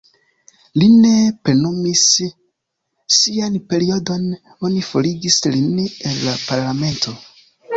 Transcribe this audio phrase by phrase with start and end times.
[0.83, 1.11] Li ne
[1.49, 2.05] plenumis
[3.17, 4.25] sian periodon,
[4.69, 7.15] oni forigis lin el la parlamento.